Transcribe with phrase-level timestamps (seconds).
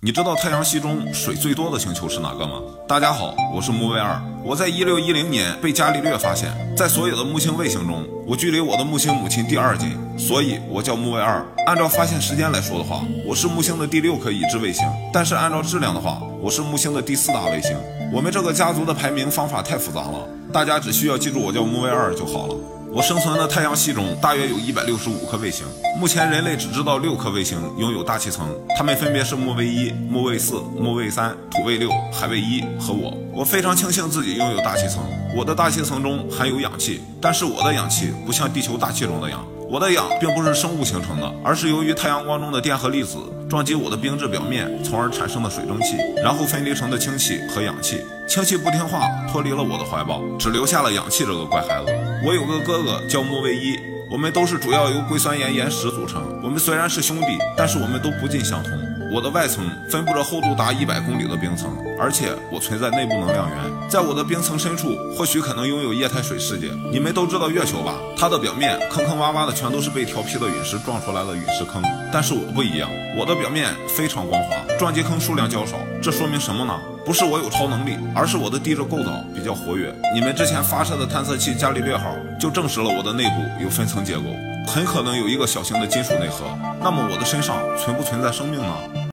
[0.00, 2.62] 你知道太阳系中水最多的星球是哪个吗？
[2.86, 4.16] 大家好，我是木卫二。
[4.44, 11.44] 我在一六一零年被伽利略发现，在所有的木星卫星中，我距离我的木星母亲第二近，所以我叫木卫二。
[11.66, 17.76] 按照发现时间来说的话，我是木星的第六颗已知卫星；但是按照质量的话，我是木星的第四大卫星。
[18.12, 22.54] 我们这个家族的排名方法太复杂了，大家只需要记住我叫木卫二就好了。
[22.90, 25.66] 我生存的太阳系中大约有一百六十五颗卫星，
[26.00, 33.16] 目前人类只知道六颗卫星拥有大气层，它们分别是木卫一、木卫四、木卫三、土卫六、海卫一和我。
[33.32, 35.04] 我非常庆幸自己拥有大气层，
[35.36, 39.44] 我的大气层中含有氧气，但是我的氧气不像地球大气中的氧。
[39.70, 43.18] 我的氧并不是生物形成的，而是由于太阳光中的电荷粒子
[43.50, 48.00] 撞击我的冰质表面，从而产生的水蒸气，然后分离成的氢气和氧气。
[48.26, 51.92] 氢气不听话，脱离了我的怀抱，只留下了氧气这个乖孩子。
[52.24, 53.78] 我有个哥哥叫莫卫一，
[54.10, 56.22] 我们都是主要由硅酸盐岩石组成。
[56.42, 58.72] 我们虽然是兄弟，但是我们都不尽相同。
[59.10, 63.56] 我的外层分布着厚度达一百公里的冰层，而且我存在内部能量源。
[63.88, 66.70] 在我的冰层深处，或许可能拥有液态水世界。
[66.92, 67.94] 你们都知道月球吧？
[68.18, 71.82] 它的表面坑坑洼洼的，全都是被调皮的陨石撞出来的陨石坑。
[72.12, 75.78] 但是我不一样，我的表面非常光滑，撞击坑数量较少。
[76.02, 76.78] 这说明什么呢？
[77.06, 79.90] 不是我有超能力，而是我的地质构造比较活跃。
[80.14, 84.24] 你们之前发射的探测器伽利略号就证实了我的内部有分层结构，
[84.66, 86.44] 很可能有一个小型的金属内核。
[86.82, 88.74] 那么我的身上存不存在生命呢？